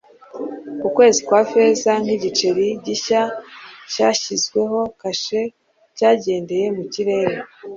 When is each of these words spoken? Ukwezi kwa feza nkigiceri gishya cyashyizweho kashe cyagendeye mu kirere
Ukwezi 0.87 1.19
kwa 1.27 1.41
feza 1.51 1.91
nkigiceri 2.03 2.67
gishya 2.85 3.21
cyashyizweho 3.93 4.79
kashe 4.99 5.41
cyagendeye 5.97 6.67
mu 6.77 6.83
kirere 6.93 7.35